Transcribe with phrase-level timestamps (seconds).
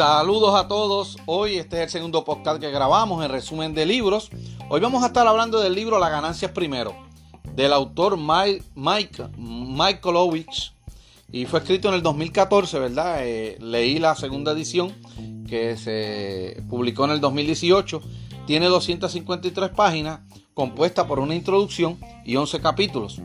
[0.00, 1.18] Saludos a todos.
[1.26, 4.30] Hoy este es el segundo podcast que grabamos en resumen de libros.
[4.70, 6.96] Hoy vamos a estar hablando del libro La ganancias primero,
[7.54, 9.24] del autor Mike, Mike.
[11.32, 13.18] Y fue escrito en el 2014, ¿verdad?
[13.26, 14.94] Eh, leí la segunda edición
[15.46, 18.00] que se publicó en el 2018.
[18.46, 20.20] Tiene 253 páginas,
[20.54, 23.20] compuesta por una introducción y 11 capítulos.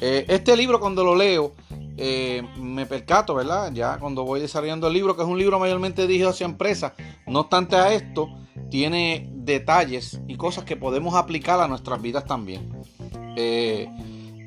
[0.00, 1.54] Eh, este libro cuando lo leo
[1.96, 3.72] eh, me percato, ¿verdad?
[3.72, 6.92] Ya cuando voy desarrollando el libro, que es un libro mayormente dirigido hacia empresas,
[7.26, 8.28] no obstante a esto,
[8.70, 12.70] tiene detalles y cosas que podemos aplicar a nuestras vidas también.
[13.36, 13.88] Eh,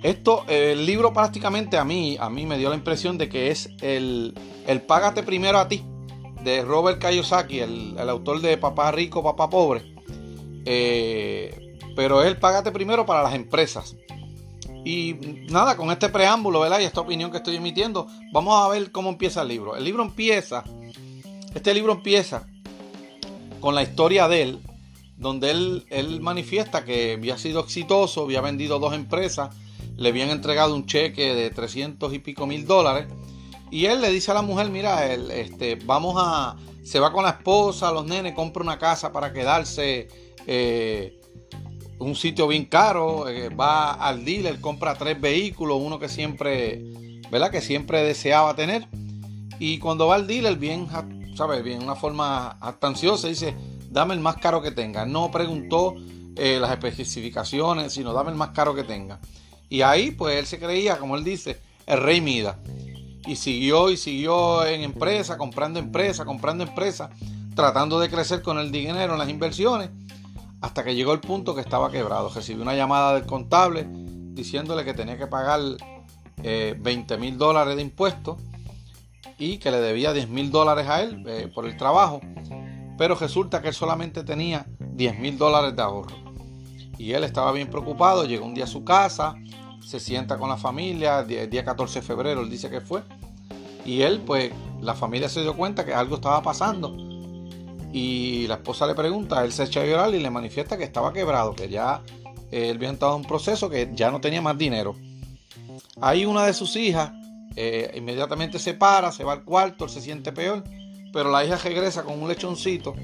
[0.03, 3.69] esto, el libro prácticamente a mí, a mí me dio la impresión de que es
[3.81, 4.33] el,
[4.67, 5.83] el Págate primero a ti,
[6.43, 9.93] de Robert Kiyosaki, el, autor de Papá Rico, Papá Pobre.
[10.65, 13.95] Eh, pero es el Págate primero para las empresas.
[14.85, 15.15] Y
[15.49, 16.79] nada, con este preámbulo, ¿verdad?
[16.79, 19.75] Y esta opinión que estoy emitiendo, vamos a ver cómo empieza el libro.
[19.75, 20.63] El libro empieza,
[21.53, 22.47] este libro empieza
[23.59, 24.59] con la historia de él,
[25.17, 29.53] donde él, él manifiesta que había sido exitoso, había vendido dos empresas,
[29.97, 33.07] le habían entregado un cheque de 300 y pico mil dólares.
[33.69, 37.23] Y él le dice a la mujer, mira, él, este, vamos a, se va con
[37.23, 40.07] la esposa, los nenes, compra una casa para quedarse.
[40.47, 41.18] Eh,
[41.99, 46.81] un sitio bien caro, eh, va al dealer, compra tres vehículos, uno que siempre,
[47.29, 47.51] ¿verdad?
[47.51, 48.87] Que siempre deseaba tener.
[49.59, 50.87] Y cuando va al dealer, bien,
[51.35, 51.63] ¿sabes?
[51.63, 53.53] Bien, una forma ansiosa, dice,
[53.91, 55.05] dame el más caro que tenga.
[55.05, 55.95] No preguntó
[56.37, 59.19] eh, las especificaciones, sino dame el más caro que tenga.
[59.67, 62.59] Y ahí, pues él se creía, como él dice, el rey Mida.
[63.27, 67.09] Y siguió y siguió en empresa, comprando empresa, comprando empresa,
[67.53, 69.89] tratando de crecer con el dinero en las inversiones
[70.61, 72.29] hasta que llegó el punto que estaba quebrado.
[72.29, 75.59] Recibió una llamada del contable diciéndole que tenía que pagar
[76.37, 78.37] 20 eh, mil dólares de impuestos
[79.37, 82.21] y que le debía 10 mil dólares a él eh, por el trabajo.
[82.97, 86.15] Pero resulta que él solamente tenía 10 mil dólares de ahorro.
[86.97, 89.35] Y él estaba bien preocupado, llegó un día a su casa,
[89.81, 93.01] se sienta con la familia, el día 14 de febrero, él dice que fue.
[93.85, 97.08] Y él, pues, la familia se dio cuenta que algo estaba pasando
[97.91, 101.11] y la esposa le pregunta, él se echa a llorar y le manifiesta que estaba
[101.11, 102.01] quebrado, que ya
[102.51, 104.95] él había entrado en un proceso que ya no tenía más dinero.
[106.01, 107.11] Ahí una de sus hijas
[107.55, 110.63] eh, inmediatamente se para, se va al cuarto, él se siente peor,
[111.11, 112.95] pero la hija regresa con un lechoncito,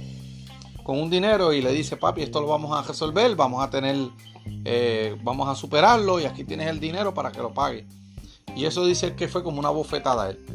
[0.84, 3.96] con un dinero y le dice, papi, esto lo vamos a resolver, vamos a tener,
[4.64, 7.86] eh, vamos a superarlo y aquí tienes el dinero para que lo pague.
[8.56, 10.46] Y eso dice que fue como una bofetada a él.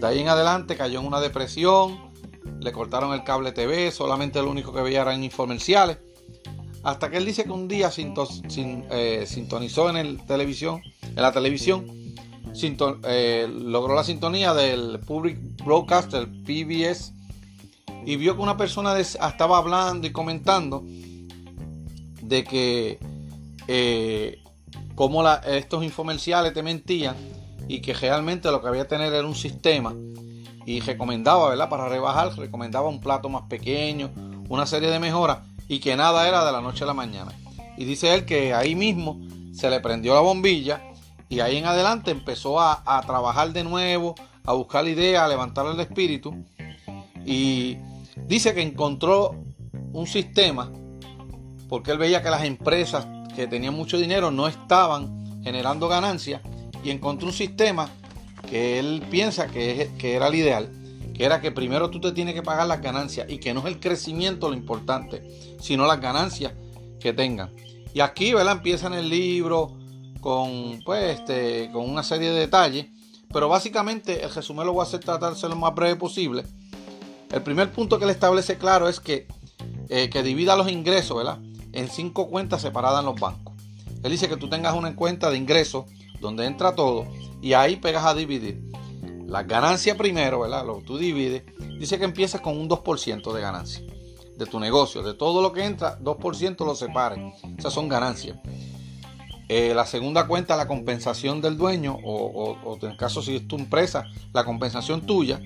[0.00, 2.07] De ahí en adelante cayó en una depresión,
[2.60, 5.98] le cortaron el cable TV, solamente lo único que veía eran infomerciales.
[6.82, 11.86] Hasta que él dice que un día eh, sintonizó en, el televisión, en la televisión,
[13.04, 17.12] eh, logró la sintonía del Public Broadcaster, PBS,
[18.04, 20.84] y vio que una persona estaba hablando y comentando
[22.22, 22.98] de que
[23.66, 24.42] eh,
[24.94, 27.16] como estos infomerciales te mentían
[27.68, 29.94] y que realmente lo que había que tener era un sistema
[30.68, 31.70] y recomendaba, ¿verdad?
[31.70, 34.10] Para rebajar, recomendaba un plato más pequeño,
[34.50, 37.32] una serie de mejoras y que nada era de la noche a la mañana.
[37.78, 39.18] Y dice él que ahí mismo
[39.54, 40.82] se le prendió la bombilla
[41.30, 44.14] y ahí en adelante empezó a, trabajar de nuevo,
[44.44, 46.34] a buscar la idea, a levantar el espíritu
[47.24, 47.78] y
[48.26, 49.36] dice que encontró
[49.94, 50.70] un sistema
[51.70, 56.42] porque él veía que las empresas que tenían mucho dinero no estaban generando ganancias
[56.84, 57.88] y encontró un sistema
[58.48, 60.70] que él piensa que, que era el ideal,
[61.14, 63.66] que era que primero tú te tienes que pagar las ganancias y que no es
[63.66, 65.22] el crecimiento lo importante,
[65.60, 66.52] sino las ganancias
[67.00, 67.50] que tengan.
[67.94, 68.56] Y aquí, ¿verdad?
[68.56, 69.76] Empieza en el libro
[70.20, 72.86] con, pues, este, con una serie de detalles,
[73.32, 76.44] pero básicamente el resumen lo voy a hacer tratarse lo más breve posible.
[77.30, 79.26] El primer punto que él establece claro es que,
[79.88, 81.38] eh, que divida los ingresos, ¿verdad?
[81.72, 83.54] En cinco cuentas separadas en los bancos.
[84.02, 85.84] Él dice que tú tengas una cuenta de ingresos
[86.20, 87.06] donde entra todo
[87.40, 88.62] y ahí pegas a dividir.
[89.26, 90.64] La ganancia primero, ¿verdad?
[90.64, 91.42] Lo tú divides,
[91.78, 93.84] dice que empiezas con un 2% de ganancia
[94.36, 95.02] de tu negocio.
[95.02, 97.18] De todo lo que entra, 2% lo separes.
[97.58, 98.38] Esas son ganancias.
[99.48, 103.56] Eh, la segunda cuenta, la compensación del dueño, o, o, en caso si es tu
[103.56, 105.40] empresa, la compensación tuya.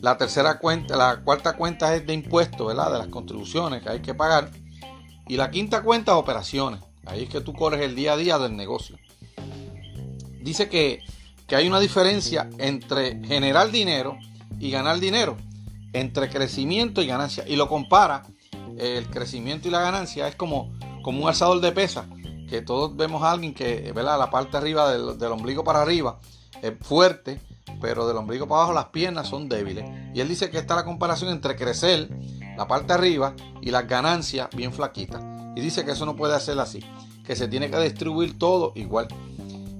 [0.00, 2.92] La tercera cuenta, la cuarta cuenta es de impuestos, ¿verdad?
[2.92, 4.50] De las contribuciones que hay que pagar.
[5.28, 6.80] Y la quinta cuenta, operaciones.
[7.06, 8.96] Ahí es que tú corres el día a día del negocio
[10.42, 11.02] dice que,
[11.52, 14.16] hay una diferencia entre generar dinero
[14.60, 15.36] y ganar dinero,
[15.92, 17.44] entre crecimiento y ganancia.
[17.48, 18.22] Y lo compara,
[18.78, 20.72] el crecimiento y la ganancia es como,
[21.02, 22.06] como un alzador de pesa,
[22.48, 24.16] que todos vemos a alguien que, ¿verdad?
[24.16, 26.20] La parte arriba del, ombligo para arriba
[26.62, 27.40] es fuerte,
[27.80, 29.84] pero del ombligo para abajo las piernas son débiles.
[30.14, 32.10] Y él dice que esta es la comparación entre crecer,
[32.56, 35.22] la parte arriba, y las ganancias bien flaquitas.
[35.56, 36.84] Y dice que eso no puede hacer así,
[37.24, 39.08] que se tiene que distribuir todo igual.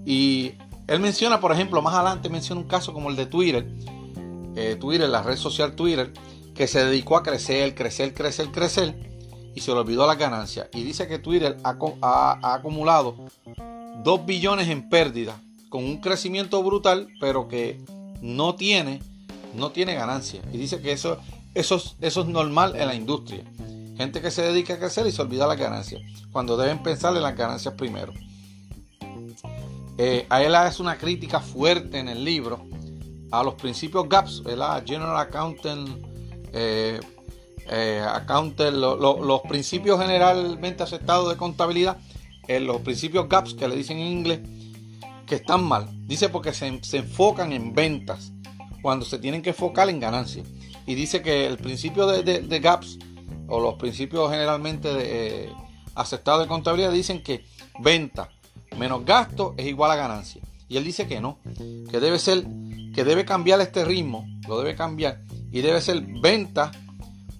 [0.04, 0.52] Y
[0.86, 3.66] él menciona, por ejemplo, más adelante menciona un caso como el de Twitter,
[4.56, 6.12] eh, Twitter, la red social Twitter,
[6.54, 9.10] que se dedicó a crecer, crecer, crecer, crecer,
[9.54, 10.68] y se le olvidó las ganancias.
[10.72, 13.16] Y dice que Twitter ha, ha acumulado
[14.02, 15.36] 2 billones en pérdidas
[15.68, 17.80] con un crecimiento brutal, pero que
[18.20, 19.00] no tiene,
[19.54, 20.42] no tiene ganancia.
[20.52, 21.18] Y dice que eso,
[21.54, 23.44] eso, eso es normal en la industria.
[23.96, 26.02] Gente que se dedica a crecer y se olvida las ganancias,
[26.32, 28.12] cuando deben pensar en las ganancias primero.
[30.02, 32.66] Eh, a él hace una crítica fuerte en el libro
[33.30, 34.42] a los principios GAPS.
[34.86, 35.90] General Accountant,
[36.54, 36.98] eh,
[37.68, 38.06] eh,
[38.72, 41.98] los principios generalmente aceptados de contabilidad,
[42.48, 44.40] los principios GAPS que le dicen en inglés,
[45.26, 45.86] que están mal.
[46.06, 48.32] Dice porque se, enfocan en ventas
[48.80, 50.48] cuando se tienen que enfocar en ganancias.
[50.86, 52.98] Y dice que el principio de, GAPS
[53.48, 55.52] o los principios generalmente eh,
[55.94, 57.44] aceptados de contabilidad dicen que
[57.80, 58.30] venta
[58.76, 60.42] menos gasto es igual a ganancia.
[60.68, 61.38] Y él dice que no,
[61.90, 62.44] que debe ser,
[62.94, 65.20] que debe cambiar este ritmo, lo debe cambiar
[65.50, 66.70] y debe ser venta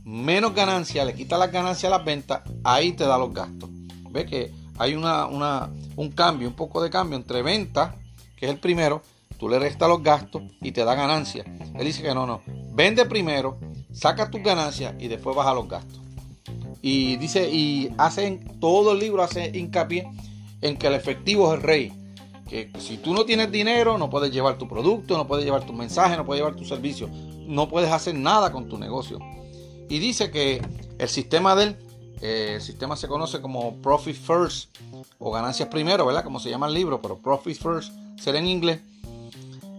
[0.05, 3.71] menos ganancia, le quita las ganancias a las ventas, ahí te da los gastos.
[4.11, 7.94] Ve que hay una, un cambio, un poco de cambio entre venta,
[8.37, 9.03] que es el primero,
[9.38, 11.44] tú le restas los gastos y te da ganancia.
[11.75, 12.43] Él dice que no, no,
[12.73, 13.59] vende primero,
[13.93, 16.00] saca tus ganancias y después baja los gastos.
[16.83, 20.09] Y dice, y hace todo el libro hace hincapié
[20.61, 21.93] en que el efectivo es el rey.
[22.49, 25.73] Que si tú no tienes dinero, no puedes llevar tu producto, no puedes llevar tu
[25.73, 27.09] mensaje, no puedes llevar tu servicio,
[27.47, 29.19] no puedes hacer nada con tu negocio.
[29.89, 30.61] Y dice que
[30.99, 31.77] el sistema de él
[32.21, 34.77] eh, el sistema se conoce como Profit First
[35.19, 36.23] o ganancias primero, ¿verdad?
[36.23, 38.81] Como se llama el libro, pero Profit First será en inglés.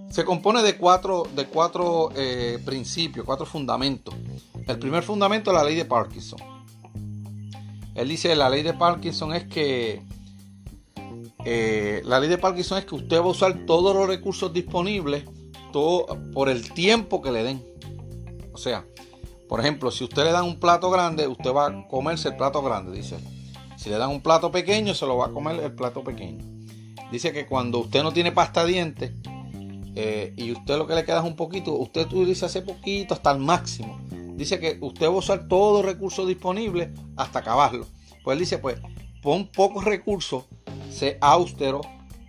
[0.10, 4.14] Se compone de cuatro, de cuatro eh, principios, cuatro fundamentos.
[4.68, 6.40] El primer fundamento es la ley de Parkinson.
[7.94, 10.02] Él dice la ley de Parkinson es que
[11.46, 15.26] eh, la ley de Parkinson es que usted va a usar todos los recursos disponibles
[15.72, 17.66] todo, por el tiempo que le den.
[18.54, 18.86] O sea,
[19.48, 22.62] por ejemplo, si usted le dan un plato grande, usted va a comerse el plato
[22.62, 23.18] grande, dice.
[23.78, 26.46] Si le dan un plato pequeño, se lo va a comer el plato pequeño.
[27.12, 29.12] Dice que cuando usted no tiene pasta dientes
[29.96, 33.32] eh, y usted lo que le queda es un poquito, usted utiliza ese poquito hasta
[33.32, 34.00] el máximo.
[34.36, 37.88] Dice que usted va a usar todos los recursos disponibles hasta acabarlo.
[38.24, 38.80] Pues él dice, pues,
[39.22, 40.46] pon pocos recursos,
[40.92, 41.82] sé austero,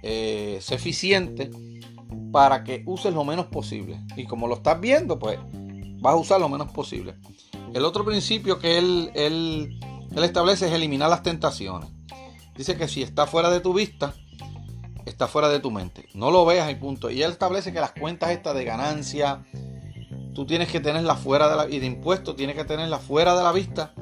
[0.03, 1.51] eh, sé eficiente
[2.33, 4.01] para que uses lo menos posible.
[4.17, 5.39] Y como lo estás viendo, pues
[6.01, 7.15] vas a usar lo menos posible.
[7.75, 9.79] El otro principio que él, él,
[10.17, 11.91] establece es eliminar las tentaciones.
[12.57, 14.15] Dice que si está fuera de tu vista,
[15.07, 16.09] está fuera de tu mente.
[16.15, 17.11] No lo veas y punto.
[17.11, 19.45] Y él establece que las cuentas estas de ganancia,
[20.35, 23.43] tú tienes que tenerlas fuera de la y de impuestos, tienes que tenerlas fuera de
[23.43, 23.95] la vista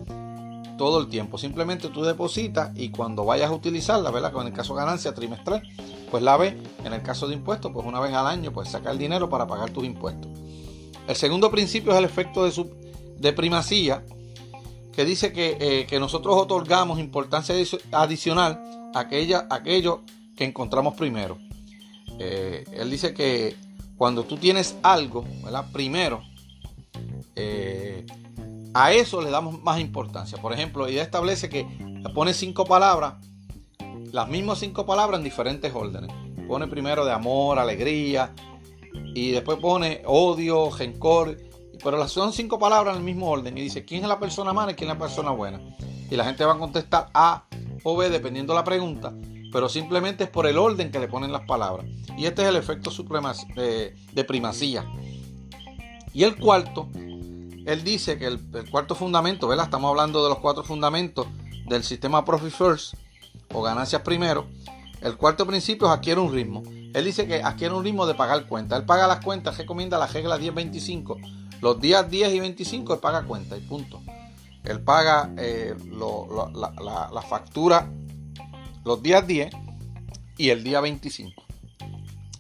[0.81, 1.37] todo el tiempo.
[1.37, 4.33] Simplemente tú depositas y cuando vayas a utilizarla, ¿verdad?
[4.33, 5.63] Con el caso de ganancia trimestral,
[6.11, 6.55] pues la ves.
[6.87, 9.47] En el caso de impuestos, pues una vez al año, pues saca el dinero para
[9.47, 10.31] pagar tus impuestos.
[11.07, 12.71] El segundo principio es el efecto de, su,
[13.19, 14.07] de primacía,
[14.95, 17.55] que dice que, eh, nosotros otorgamos importancia
[17.93, 20.01] adicional a, aquella, aquello
[20.35, 21.37] que encontramos primero.
[22.19, 23.55] Eh, él dice que
[23.99, 25.67] cuando tú tienes algo, ¿verdad?
[25.73, 26.23] Primero,
[27.37, 28.07] eh,
[28.75, 30.39] a eso le damos más importancia.
[30.39, 31.67] Por ejemplo, ella establece que
[32.15, 33.15] pone cinco palabras,
[34.13, 36.11] las mismas cinco palabras en diferentes órdenes.
[36.49, 38.35] Pone primero de amor, alegría,
[39.15, 41.37] y después pone odio, rencor,
[41.83, 44.73] pero son cinco palabras en el mismo orden y dice quién es la persona mala
[44.73, 45.61] y quién es la persona buena.
[46.11, 47.45] Y la gente va a contestar A
[47.83, 49.15] o B dependiendo la pregunta,
[49.53, 51.87] pero simplemente es por el orden que le ponen las palabras.
[52.17, 52.91] Y este es el efecto
[53.55, 54.85] de, de primacía.
[56.13, 56.89] Y el cuarto,
[57.71, 59.67] él dice que el, cuarto fundamento, ¿verdad?
[59.67, 61.27] Estamos hablando de los cuatro fundamentos
[61.69, 62.95] del sistema Profit First
[63.55, 64.49] o ganancias primero.
[65.01, 66.65] El cuarto principio es adquiere un ritmo.
[66.67, 68.81] Él dice que adquiere un ritmo de pagar cuentas.
[68.81, 71.61] Él paga las cuentas, recomienda la regla 10-25.
[71.61, 74.01] Los días 10 y 25 él paga cuenta y punto.
[74.65, 77.89] Él paga eh, la, factura
[78.85, 79.55] los días 10
[80.39, 81.45] y el día 25.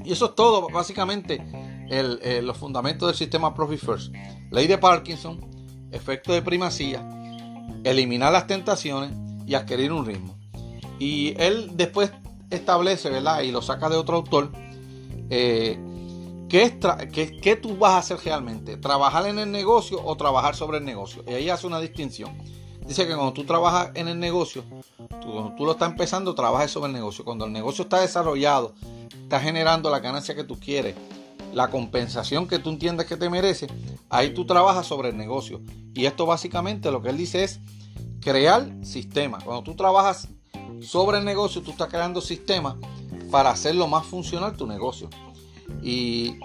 [0.04, 1.40] Y eso es todo, básicamente,
[1.90, 4.14] eh, los fundamentos del sistema Profit First.
[4.50, 5.40] Ley de Parkinson,
[5.90, 7.06] efecto de primacía,
[7.84, 9.12] eliminar las tentaciones
[9.46, 10.38] y adquirir un ritmo.
[10.98, 12.12] Y él después
[12.50, 13.40] establece, ¿verdad?
[13.42, 14.52] Y lo saca de otro autor.
[15.30, 15.78] Eh,
[16.48, 18.76] ¿qué, tú vas a hacer realmente?
[18.76, 21.24] ¿Trabajar en el negocio o trabajar sobre el negocio?
[21.26, 22.36] Y ahí hace una distinción.
[22.86, 24.64] Dice que cuando tú trabajas en el negocio,
[25.08, 27.24] cuando tú lo estás empezando, trabajes sobre el negocio.
[27.24, 28.74] Cuando el negocio está desarrollado,
[29.22, 30.96] está generando la ganancia que tú quieres,
[31.52, 33.66] la compensación que tú entiendes que te merece,
[34.08, 35.60] ahí tú trabajas sobre el negocio.
[35.94, 37.60] Y esto básicamente lo que él dice es
[38.20, 39.44] crear sistemas.
[39.44, 40.28] Cuando tú trabajas
[40.80, 42.76] sobre el negocio, tú estás creando sistemas
[43.30, 45.08] para hacerlo más funcional tu negocio.
[45.82, 46.36] Y,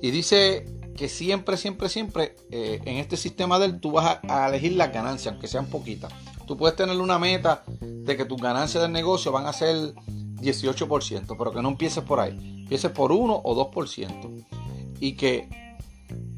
[0.00, 4.72] dice que siempre, siempre, siempre eh, en este sistema del tú vas a, a elegir
[4.72, 6.12] las ganancias, aunque sean poquitas.
[6.46, 9.94] Tú puedes tener una meta de que tus ganancias del negocio van a ser
[10.40, 12.36] 18%, pero que no empieces por ahí.
[12.62, 14.46] Empieces por 1 o 2%.
[15.00, 15.48] Y que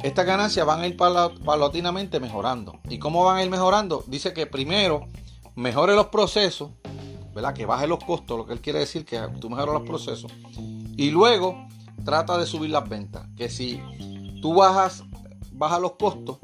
[0.03, 2.79] estas ganancias van a ir paulatinamente mejorando.
[2.89, 4.05] ¿Y cómo van a ir mejorando?
[4.07, 5.07] Dice que primero
[5.55, 6.71] mejore los procesos,
[7.35, 7.55] ¿verdad?
[7.55, 10.33] Que baje los costos, lo que él quiere decir que tú mejoras los procesos.
[10.97, 11.67] Y luego
[12.05, 13.27] trata de subir las ventas.
[13.37, 13.81] Que si
[14.41, 15.05] tú bajas,
[15.53, 16.39] bajas los costos,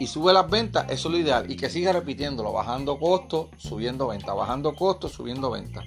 [0.00, 1.50] y sube las ventas, eso es lo ideal.
[1.50, 5.84] Y que siga repitiéndolo, bajando costos, subiendo ventas, bajando costos, subiendo ventas.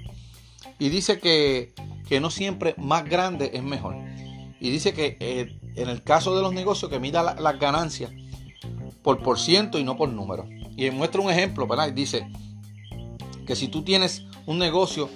[0.79, 1.73] Y dice que,
[2.19, 3.95] no siempre más grande es mejor.
[4.59, 8.11] Y dice que eh, en el caso de los negocios que mida las ganancias
[9.01, 10.45] por por ciento y no por número.
[10.77, 11.87] Y muestra un ejemplo, ¿verdad?
[11.87, 12.27] Y dice
[13.45, 15.09] que si tú tienes un negocio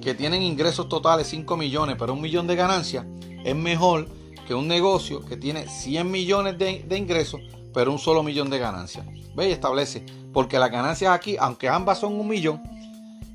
[0.00, 3.04] que tienen ingresos totales 5 millones, pero un millón de ganancias,
[3.44, 4.08] es mejor
[4.46, 7.40] que un negocio que tiene 100 millones de, de ingresos,
[7.72, 9.06] pero un solo millón de ganancias.
[9.34, 9.48] ¿Ve?
[9.48, 12.62] Y establece, porque las ganancias aquí, aunque ambas son un millón,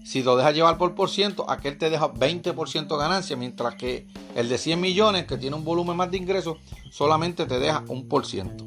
[0.10, 4.50] si lo dejas llevar por por ciento, aquel te deja 20% ganancia, mientras que el
[4.50, 6.58] de 100 millones, que tiene un volumen más de ingresos,
[6.90, 8.66] solamente te deja un por ciento.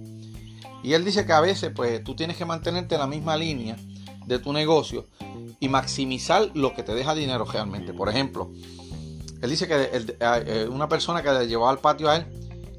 [0.84, 3.76] Y él dice que a veces, pues, tú tienes que mantenerte en la misma línea
[4.24, 5.08] de tu negocio
[5.58, 7.92] y maximizar lo que te deja dinero realmente.
[7.92, 8.52] Por ejemplo,
[9.40, 12.26] él dice que eh, una persona que llevaba al patio a él,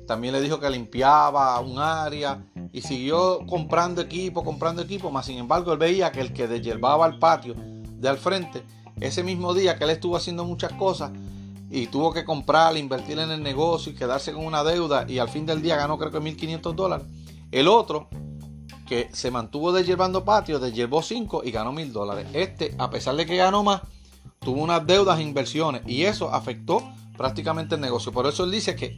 [0.08, 5.38] también le dijo que limpiaba un área y siguió comprando equipo, comprando equipo, más sin
[5.38, 7.56] embargo él veía que el que deshielbaba al patio
[8.04, 8.64] de al frente,
[9.00, 11.12] ese mismo día que él estuvo haciendo muchas cosas
[11.72, 15.30] y tuvo que comprar, invertir en el negocio y quedarse con una deuda y al
[15.30, 17.08] fin del día ganó creo que 1.500 dólares.
[17.52, 18.10] El otro,
[18.88, 22.28] que se mantuvo deshiervando patio, deshiervó 5 y ganó 1.000 dólares.
[22.34, 23.82] Este, a pesar de que ganó más,
[24.40, 26.84] tuvo unas deudas e inversiones y eso afectó
[27.18, 28.12] prácticamente el negocio.
[28.12, 28.96] Por eso él dice que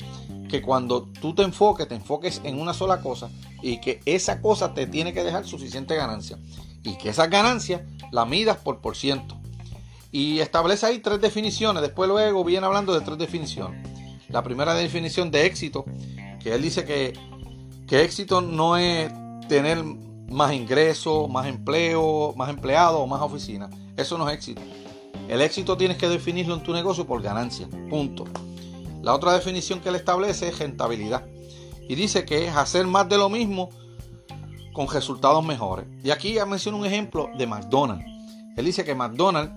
[0.47, 3.29] que cuando tú te enfoques, te enfoques en una sola cosa
[3.61, 6.37] y que esa cosa te tiene que dejar suficiente ganancia
[6.85, 9.35] y que esas ganancias la midas por por ciento.
[10.11, 11.81] Y establece ahí tres definiciones.
[11.81, 13.85] Después luego viene hablando de tres definiciones.
[14.29, 15.83] La primera definición de éxito,
[16.39, 17.13] que él dice que,
[17.85, 19.11] que éxito no es
[19.49, 23.69] tener más ingresos, más empleo, más empleados o más oficinas.
[23.97, 24.61] Eso no es éxito.
[25.27, 27.67] El éxito tienes que definirlo en tu negocio por ganancia.
[27.89, 28.25] Punto.
[29.01, 31.25] La otra definición que él establece es rentabilidad.
[31.87, 33.69] Y dice que es hacer más de lo mismo
[34.75, 35.87] con resultados mejores.
[36.03, 38.05] Y aquí menciona un ejemplo de McDonald's.
[38.57, 39.53] Él dice que McDonald's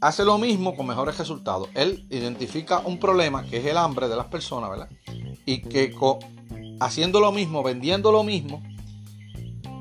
[0.00, 1.68] hace lo mismo con mejores resultados.
[1.74, 4.88] Él identifica un problema que es el hambre de las personas, ¿verdad?
[5.46, 5.94] Y que
[6.80, 8.62] haciendo lo mismo, vendiendo lo mismo,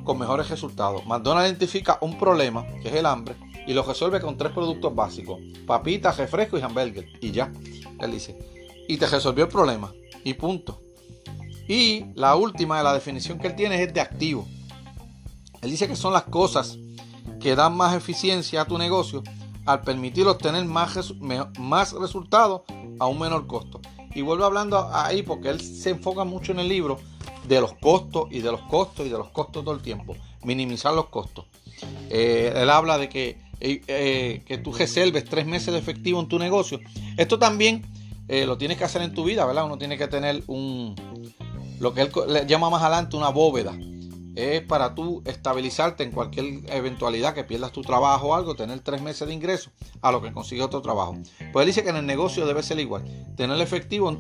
[0.03, 1.05] con mejores resultados.
[1.07, 5.39] McDonald's identifica un problema que es el hambre y lo resuelve con tres productos básicos:
[5.65, 7.07] papitas, refresco y hamburger.
[7.19, 7.51] Y ya.
[8.00, 8.38] Él dice,
[8.88, 9.91] y te resolvió el problema.
[10.24, 10.81] Y punto.
[11.69, 14.47] Y la última de la definición que él tiene es de activo.
[15.61, 16.79] Él dice que son las cosas
[17.39, 19.21] que dan más eficiencia a tu negocio
[19.67, 21.13] al permitir obtener más,
[21.59, 22.63] más resultados
[22.99, 23.81] a un menor costo.
[24.15, 26.97] Y vuelvo hablando ahí porque él se enfoca mucho en el libro
[27.47, 30.15] de los costos y de los costos y de los costos todo el tiempo.
[30.43, 31.45] Minimizar los costos.
[32.09, 36.39] Eh, él habla de que eh, que tú reserves tres meses de efectivo en tu
[36.39, 36.79] negocio.
[37.15, 37.85] Esto también
[38.29, 39.65] eh, lo tienes que hacer en tu vida, ¿verdad?
[39.65, 40.95] Uno tiene que tener un,
[41.79, 42.12] lo que él
[42.48, 43.77] llama más adelante una bóveda.
[44.36, 49.01] Es para tú estabilizarte en cualquier eventualidad que pierdas tu trabajo o algo, tener tres
[49.01, 49.71] meses de ingreso
[50.01, 51.17] a lo que consigues otro trabajo.
[51.51, 53.03] Pues él dice que en el negocio debe ser igual.
[53.36, 54.17] Tener efectivo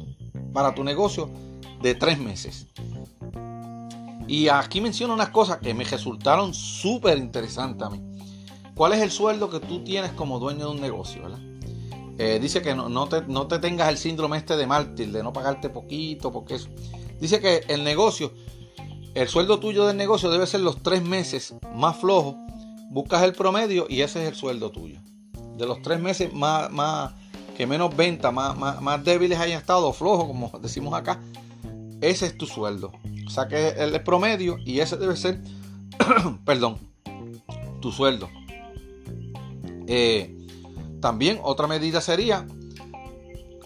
[0.51, 1.29] para tu negocio
[1.81, 2.67] de tres meses.
[4.27, 8.01] Y aquí menciona unas cosas que me resultaron súper interesantes a mí.
[8.75, 11.23] ¿Cuál es el sueldo que tú tienes como dueño de un negocio?
[12.17, 16.31] Eh, dice que no, te, tengas el síndrome este de mártir, de no pagarte poquito,
[16.31, 16.69] porque eso.
[17.19, 18.31] Dice que el negocio,
[19.13, 22.35] el sueldo tuyo del negocio debe ser los tres meses más flojos.
[22.89, 24.99] Buscas el promedio y ese es el sueldo tuyo.
[25.57, 27.13] De los tres meses más,
[27.57, 31.19] que menos venta, más, más, débiles hayan estado, flojos, como decimos acá,
[32.01, 32.91] ese es tu sueldo.
[33.27, 35.41] O sea que el promedio y ese debe ser,
[36.45, 36.77] perdón,
[37.81, 38.29] tu sueldo.
[39.87, 40.35] Eh,
[41.01, 42.47] también otra medida sería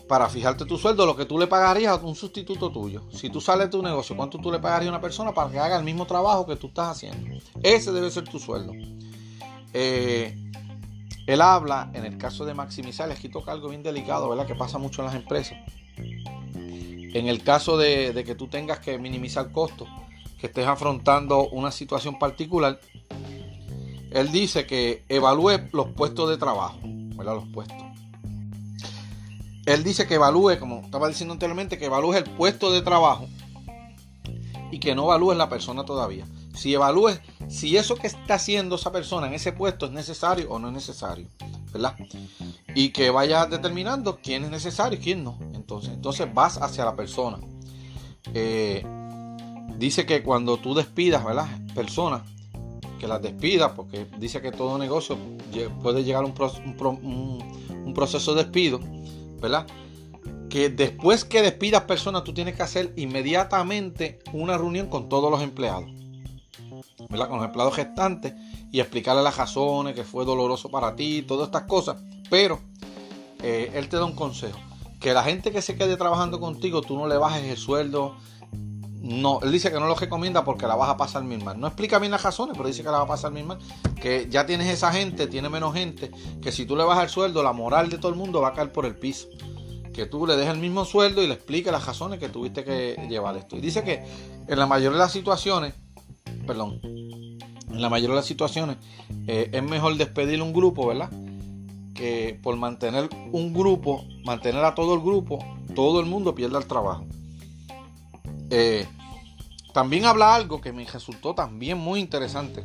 [0.08, 3.04] para fijarte tu sueldo, lo que tú le pagarías a un sustituto tuyo.
[3.12, 5.60] Si tú sales de tu negocio, ¿cuánto tú le pagarías a una persona para que
[5.60, 7.40] haga el mismo trabajo que tú estás haciendo?
[7.62, 8.74] Ese debe ser tu sueldo.
[9.74, 10.38] Eh,
[11.26, 14.46] él habla, en el caso de maximizar, aquí toca algo bien delicado, ¿verdad?
[14.46, 15.58] Que pasa mucho en las empresas.
[15.96, 19.88] En el caso de, de que tú tengas que minimizar costos,
[20.40, 22.80] que estés afrontando una situación particular,
[24.12, 27.36] él dice que evalúe los puestos de trabajo, ¿verdad?
[27.36, 27.93] Los puestos.
[29.66, 33.28] Él dice que evalúe, como estaba diciendo anteriormente, que evalúe el puesto de trabajo
[34.72, 36.26] y que no evalúes la persona todavía.
[36.54, 40.60] Si evalúes si eso que está haciendo esa persona en ese puesto es necesario o
[40.60, 41.28] no es necesario,
[41.72, 41.96] ¿verdad?
[42.76, 45.38] Y que vayas determinando quién es necesario y quién no.
[45.54, 47.38] Entonces, entonces vas hacia la persona.
[48.34, 48.86] Eh,
[49.78, 51.48] dice que cuando tú despidas, ¿verdad?
[51.76, 52.22] Personas,
[53.00, 55.18] que las despidas, porque dice que todo negocio
[55.82, 56.34] puede llegar a un,
[57.94, 58.80] proceso de despido,
[59.44, 59.68] ¿verdad?
[60.50, 65.42] Que después que despidas personas, tú tienes que hacer inmediatamente una reunión con todos los
[65.42, 65.92] empleados,
[67.10, 67.28] ¿verdad?
[67.28, 68.34] Con los empleados gestantes
[68.72, 71.98] y explicarle las razones, que fue doloroso para ti, todas estas cosas.
[72.30, 72.62] Pero
[73.42, 74.58] eh, él te da un consejo.
[75.02, 78.16] Que la gente que se quede trabajando contigo, tú no le bajes el sueldo,
[79.04, 81.60] no, él dice que no lo recomienda porque la vas a pasar mil mal.
[81.60, 83.60] No explica bien las razones, pero dice que la va a pasar mil mal.
[84.02, 86.10] Que ya tienes esa gente, tiene menos gente,
[86.42, 88.54] que si tú le bajas el sueldo, la moral de todo el mundo va a
[88.54, 89.28] caer por el piso.
[89.94, 93.06] Que tú le dejes el mismo sueldo y le expliques las razones que tuviste que
[93.10, 93.58] llevar esto.
[93.58, 94.06] Y dice que
[94.48, 95.74] en la mayoría de las situaciones,
[96.48, 98.78] perdón, en la mayoría de las situaciones
[99.28, 101.12] eh, es mejor despedir un grupo, ¿verdad?
[101.94, 105.40] Que por mantener un grupo, mantener a todo el grupo,
[105.76, 107.06] todo el mundo pierda el trabajo.
[108.56, 108.88] Eh,
[109.74, 112.64] también habla algo que me resultó también muy interesante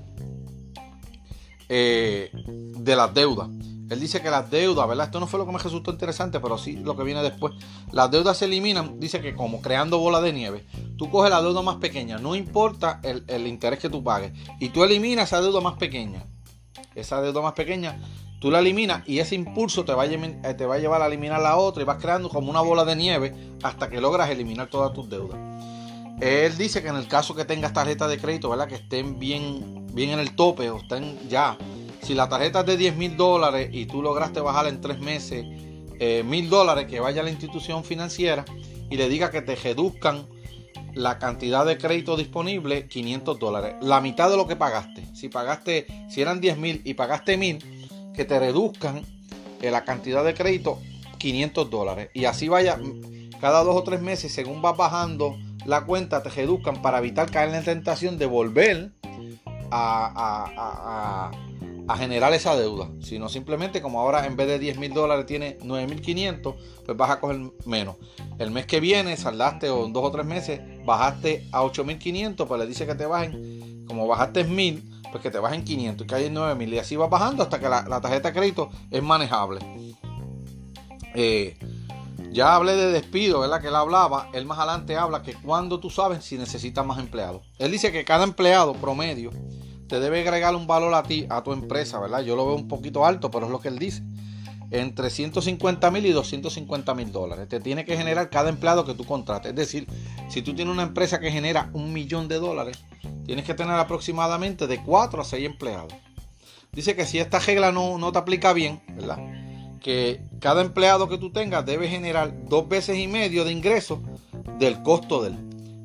[1.71, 3.49] eh, de las deudas.
[3.89, 5.07] Él dice que las deudas, ¿verdad?
[5.07, 7.55] Esto no fue lo que me resultó interesante, pero sí lo que viene después.
[7.91, 10.67] Las deudas se eliminan, dice que como creando bola de nieve.
[10.99, 14.35] Tú coges la deuda más pequeña, no importa el, interés que tú pagues.
[14.61, 16.27] Y tú eliminas esa deuda más pequeña.
[16.95, 17.99] Esa deuda más pequeña,
[18.41, 21.07] tú la eliminas y ese impulso te va, a, eh, te va a llevar a
[21.07, 24.69] eliminar la otra y vas creando como una bola de nieve hasta que logras eliminar
[24.69, 25.39] todas tus deudas.
[26.21, 28.69] Él dice que en el caso que tengas tarjeta de crédito, ¿verdad?
[28.69, 31.57] Que estén bien, bien en el tope o estén ya.
[32.03, 35.45] Si la tarjeta es de 10 mil dólares y tú lograste bajar en tres meses
[36.01, 38.45] eh, mil dólares, que vaya a la institución financiera
[38.91, 40.27] y le diga que te reduzcan
[40.95, 43.75] la cantidad de crédito disponible 500 dólares.
[43.81, 45.05] La mitad de lo que pagaste.
[45.15, 47.59] Si pagaste, si eran 10 mil y pagaste mil,
[48.15, 49.03] que te reduzcan
[49.61, 50.81] eh, la cantidad de crédito
[51.19, 52.11] 500 dólares.
[52.15, 52.79] Y así vaya
[53.41, 55.37] cada dos o tres meses, según vas bajando
[55.69, 58.91] la cuenta, te reduzcan para evitar caer en la tentación de volver
[59.71, 61.31] a,
[61.99, 62.89] generar esa deuda.
[63.01, 66.55] Sino simplemente como ahora en vez de 10 mil dólares tiene 9.500,
[66.87, 67.97] pues vas a coger menos.
[68.39, 72.61] El mes que viene saldaste o en dos o tres meses bajaste a 8.500, pues
[72.61, 76.15] le dice que te bajen, como bajaste 1.000, pues que te bajen 500 y que
[76.15, 79.61] hay 9.000 y así va bajando hasta que la, la tarjeta de crédito es manejable.
[81.15, 81.59] Eh,
[82.39, 83.61] ya hablé de despido, ¿verdad?
[83.61, 84.29] Que él hablaba.
[84.33, 87.43] Él más adelante habla que cuando tú sabes si necesitas más empleados.
[87.59, 89.31] Él dice que cada empleado promedio
[89.89, 92.21] te debe agregar un valor a ti, a tu empresa, ¿verdad?
[92.21, 94.05] Yo lo veo un poquito alto, pero es lo que él dice.
[94.71, 97.49] Entre 150 mil y 250 mil dólares.
[97.49, 99.51] Te tiene que generar cada empleado que tú contrates.
[99.51, 99.89] Es decir,
[100.29, 102.79] si tú tienes una empresa que genera un millón de dólares,
[103.27, 105.93] tienes que tener aproximadamente de 4 a 6 empleados.
[106.71, 109.48] Dice que si esta regla no, no te aplica bien, ¿verdad?
[109.81, 114.01] Que cada empleado que tú tengas debe generar dos veces y medio de ingreso
[114.59, 115.39] del costo de él.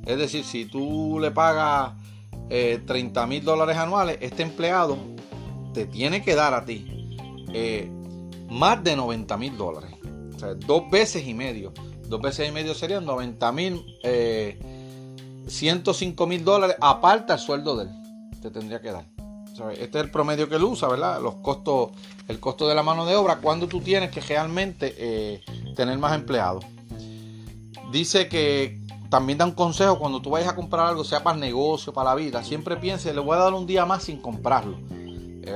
[0.05, 1.93] Es decir, si tú le pagas
[2.49, 4.97] 30 eh, mil dólares anuales, este empleado
[5.73, 6.85] te tiene que dar a ti
[7.53, 7.89] eh,
[8.49, 9.91] más de 90 mil dólares.
[10.35, 11.73] O sea, dos veces y medio.
[12.07, 13.83] Dos veces y medio serían 90 mil,
[15.47, 17.89] 105 eh, mil dólares aparte al sueldo de él.
[18.41, 19.12] Te tendría que dar.
[19.53, 21.21] Este es el promedio que él usa, ¿verdad?
[21.21, 21.91] Los costos,
[22.27, 25.41] el costo de la mano de obra cuando tú tienes que realmente eh,
[25.75, 26.65] tener más empleados.
[27.91, 28.79] Dice que
[29.11, 32.09] también da un consejo cuando tú vayas a comprar algo, sea para el negocio, para
[32.09, 34.79] la vida, siempre piense, le voy a dar un día más sin comprarlo.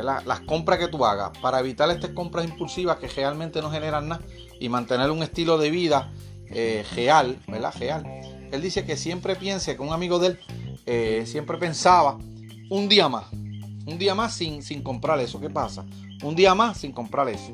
[0.03, 4.21] las compras que tú hagas, para evitar estas compras impulsivas que realmente no generan nada
[4.60, 6.12] y mantener un estilo de vida
[6.49, 7.73] eh, real, ¿verdad?
[7.79, 8.03] Real.
[8.51, 10.39] Él dice que siempre piense, que un amigo de él
[10.86, 12.19] eh, siempre pensaba
[12.69, 13.25] un día más.
[13.88, 15.39] Un día más sin, sin comprar eso.
[15.39, 15.86] ¿Qué pasa?
[16.21, 17.54] Un día más sin comprar eso.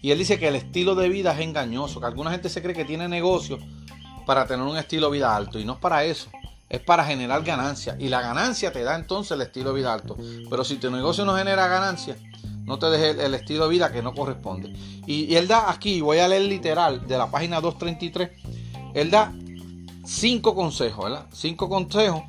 [0.00, 2.74] Y él dice que el estilo de vida es engañoso, que alguna gente se cree
[2.74, 3.58] que tiene negocio
[4.24, 5.58] para tener un estilo de vida alto.
[5.58, 6.30] Y no es para eso.
[6.68, 7.96] Es para generar ganancia.
[7.98, 10.16] Y la ganancia te da entonces el estilo de vida alto.
[10.48, 12.16] Pero si tu negocio no genera ganancia,
[12.64, 14.72] no te dejes el, estilo de vida que no corresponde.
[15.04, 18.30] Y, y, él da aquí, voy a leer literal de la página 233,
[18.94, 19.32] él da
[20.04, 22.22] cinco consejos, Cinco consejos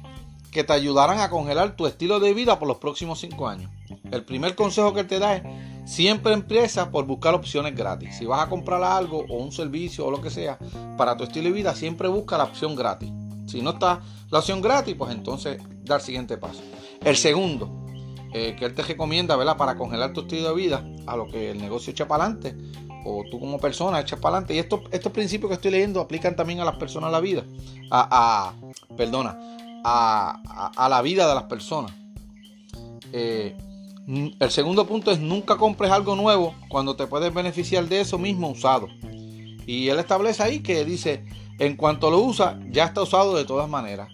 [0.52, 3.72] que te ayudarán a congelar tu estilo de vida por los próximos cinco años.
[4.12, 5.44] el primer consejo que te da es
[5.86, 8.18] siempre empieza por buscar opciones gratis.
[8.18, 10.60] Si vas a comprar algo o un servicio o lo que sea
[10.98, 13.12] para tu estilo de vida, siempre busca la opción gratis.
[13.48, 16.62] Si no está la opción gratis, pues entonces da el siguiente paso.
[17.04, 17.70] El segundo,
[18.34, 19.58] eh, que él te recomienda, ¿verdad?
[19.58, 22.56] Para congelar tu estilo de vida a lo que el negocio echa para adelante
[23.04, 24.56] o tú como persona echas para adelante.
[24.56, 27.44] Y estos, estos principios que estoy leyendo aplican también a las personas la vida.
[27.90, 28.54] A,
[28.96, 29.38] perdona,
[29.84, 31.92] a, la vida de las personas.
[33.14, 33.56] Eh,
[34.40, 38.50] el segundo punto es nunca compres algo nuevo cuando te puedes beneficiar de eso mismo
[38.50, 38.88] usado.
[39.66, 41.26] Y él establece ahí que dice,
[41.60, 44.10] en cuanto lo usa, ya está usado de todas maneras.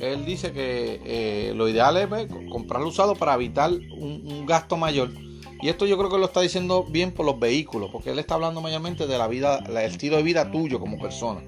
[0.00, 5.10] Él dice que eh, lo ideal es pues, comprarlo usado para evitar un gasto mayor
[5.60, 8.34] y esto yo creo que lo está diciendo bien por los vehículos, porque él está
[8.34, 11.40] hablando mayormente de la vida, el estilo de vida tuyo como persona.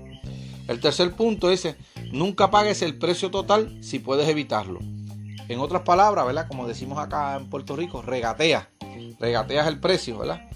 [0.70, 1.74] El tercer punto es,
[2.12, 4.78] nunca pagues el precio total si puedes evitarlo.
[5.48, 6.46] En otras palabras, ¿verdad?
[6.46, 8.70] Como decimos acá en Puerto Rico, regatea.
[9.18, 10.48] Regateas el precio, ¿verdad?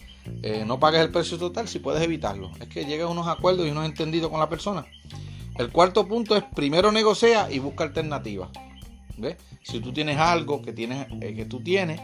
[0.44, 2.52] Eh, no pagues el precio total si puedes evitarlo.
[2.60, 4.86] Es que llegues a unos acuerdos y unos entendidos con la persona.
[5.58, 8.50] El cuarto punto es primero negocia y busca alternativas.
[9.64, 12.00] Si tú tienes algo que, tienes, eh, que tú tienes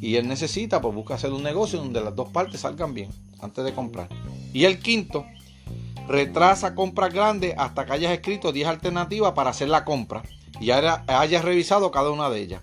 [0.00, 3.66] y él necesita, pues busca hacer un negocio donde las dos partes salgan bien antes
[3.66, 4.08] de comprar.
[4.54, 5.26] Y el quinto,
[6.08, 10.22] retrasa compras grandes hasta que hayas escrito 10 alternativas para hacer la compra
[10.60, 12.62] y hayas revisado cada una de ellas.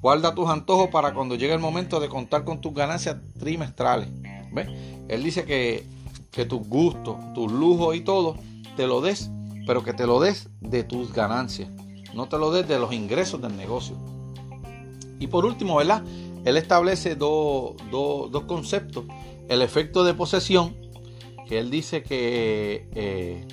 [0.00, 4.08] Guarda tus antojos para cuando llegue el momento de contar con tus ganancias trimestrales.
[4.52, 4.68] ¿Ves?
[5.08, 5.84] Él dice que,
[6.30, 8.36] que tus gustos, tus lujos y todo,
[8.76, 9.30] te lo des,
[9.66, 11.70] pero que te lo des de tus ganancias.
[12.14, 13.96] No te lo des de los ingresos del negocio.
[15.18, 16.02] Y por último, ¿verdad?
[16.46, 17.74] él establece dos,
[18.46, 19.04] conceptos.
[19.48, 20.76] El efecto de posesión,
[21.46, 23.46] que él dice que eh,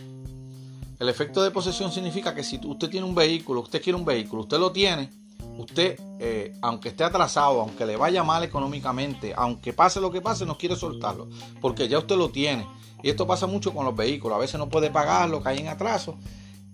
[1.00, 4.44] el efecto de posesión significa que si usted tiene un vehículo, usted quiere un vehículo,
[4.44, 5.10] usted lo tiene,
[5.58, 10.46] usted, eh, aunque esté atrasado, aunque le vaya mal económicamente, aunque pase lo que pase,
[10.46, 11.30] no quiere soltarlo,
[11.62, 12.68] porque ya usted lo tiene.
[13.02, 16.18] Y esto pasa mucho con los vehículos, a veces no puede pagarlo, cae en atraso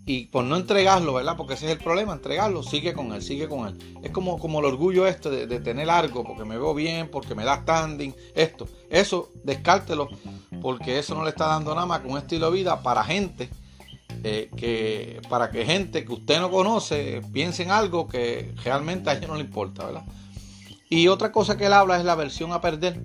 [0.10, 1.38] y por no entregarlo, ¿verdad?
[1.38, 4.00] Porque ese es el problema, entregarlo, sigue con él, sigue con él.
[4.02, 7.44] Es como, como el orgullo este de, tener algo, porque me veo bien, porque me
[7.44, 8.68] da standing, esto.
[8.90, 10.10] Eso, descártelo,
[10.62, 13.50] porque eso no le está dando nada más que un estilo de vida para gente,
[14.24, 19.14] eh, que, para que gente que usted no conoce piense en algo que realmente a
[19.14, 20.04] ellos no le importa, ¿verdad?
[20.90, 23.02] Y otra cosa que él habla es la versión a perder.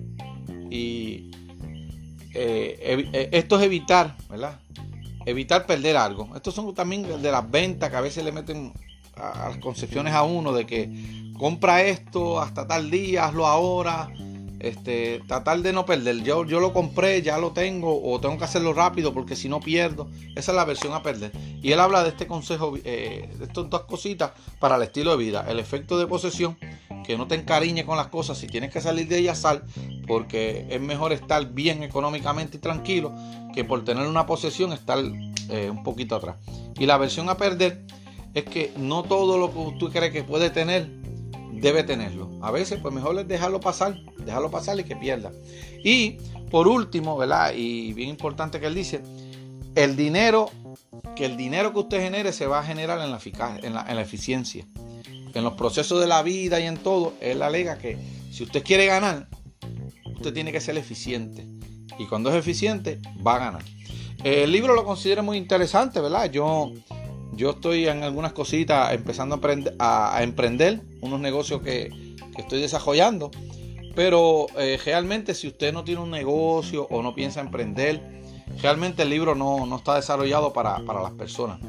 [0.71, 1.31] Y
[2.33, 4.59] eh, eh, esto es evitar, ¿verdad?
[5.25, 6.29] evitar perder algo.
[6.35, 8.73] Estos son también de las ventas que a veces le meten
[9.17, 14.09] a, las concepciones a uno de que compra esto hasta tal día, hazlo ahora,
[14.65, 16.23] este, tratar de no perder.
[16.23, 19.59] Yo, yo lo compré, ya lo tengo, o tengo que hacerlo rápido porque si no
[19.59, 20.09] pierdo.
[20.35, 21.31] Esa es la versión a perder.
[21.61, 25.17] Y él habla de este consejo, eh, de estas dos cositas para el estilo de
[25.17, 25.45] vida.
[25.47, 26.57] El efecto de posesión,
[27.05, 28.39] que no te encariñe con las cosas.
[28.39, 29.63] Si tienes que salir de ellas, sal,
[30.07, 33.13] porque es mejor estar bien económicamente y tranquilo
[33.53, 34.97] que por tener una posesión estar
[35.49, 36.37] eh, un poquito atrás.
[36.79, 37.85] Y la versión a perder
[38.33, 41.04] es que no todo lo que tú crees que puede tener
[41.53, 42.29] debe tenerlo.
[42.41, 45.31] A veces, pues mejor es dejarlo pasar, dejarlo pasar y que pierda.
[45.83, 46.17] Y
[46.51, 47.53] por último, ¿verdad?
[47.55, 49.01] Y bien importante que él dice,
[49.75, 50.49] el dinero,
[51.15, 53.19] que el dinero que usted genere se va a generar en la,
[53.61, 54.65] en la, en la eficiencia.
[55.33, 57.97] En los procesos de la vida y en todo, él alega que
[58.31, 59.27] si usted quiere ganar,
[60.15, 61.45] usted tiene que ser eficiente.
[61.99, 63.63] Y cuando es eficiente, va a ganar.
[64.23, 66.31] El libro lo considero muy interesante, ¿verdad?
[66.31, 66.71] Yo
[67.35, 69.39] yo estoy en algunas cositas empezando
[69.79, 73.31] a, emprender, unos negocios que, estoy desarrollando.
[73.95, 78.01] Pero eh, realmente si usted no tiene un negocio o no piensa emprender,
[78.61, 81.59] realmente el libro no, está desarrollado para, las personas.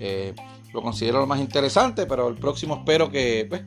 [0.00, 0.34] Eh,
[0.72, 3.62] lo considero lo más interesante, pero el próximo espero que pues,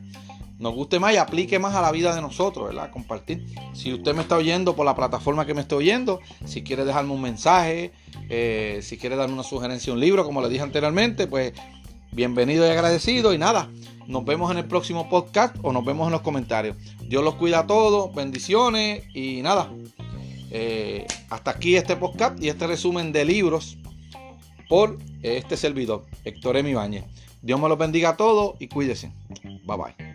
[0.58, 2.90] nos guste más y aplique más a la vida de nosotros, ¿verdad?
[2.90, 3.46] Compartir.
[3.72, 7.12] Si usted me está oyendo por la plataforma que me está oyendo, si quiere dejarme
[7.12, 7.92] un mensaje,
[8.28, 11.52] eh, si quiere darme una sugerencia, un libro, como le dije anteriormente, pues
[12.12, 13.32] bienvenido y agradecido.
[13.32, 13.70] Y nada,
[14.06, 16.76] nos vemos en el próximo podcast o nos vemos en los comentarios.
[17.02, 19.72] Dios los cuida a todos, bendiciones y nada.
[20.50, 23.76] Eh, hasta aquí este podcast y este resumen de libros
[24.68, 26.74] por este servidor, Héctor Emi
[27.40, 29.12] Dios me los bendiga a todos y cuídense.
[29.64, 30.07] Bye bye.